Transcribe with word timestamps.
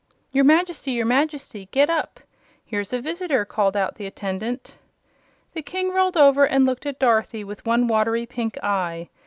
"Your 0.31 0.43
Majesty! 0.45 0.93
your 0.93 1.05
Majesty! 1.05 1.69
Get 1.71 1.87
up. 1.87 2.19
Here's 2.65 2.91
a 2.91 2.99
visitor," 2.99 3.45
called 3.45 3.77
out 3.77 3.97
the 3.97 4.07
attendant. 4.07 4.75
The 5.53 5.61
King 5.61 5.93
rolled 5.93 6.17
over 6.17 6.43
and 6.43 6.65
looked 6.65 6.87
at 6.87 6.97
Dorothy 6.97 7.43
with 7.43 7.67
one 7.67 7.85
watery 7.85 8.25
pink 8.25 8.57
eye. 8.63 9.09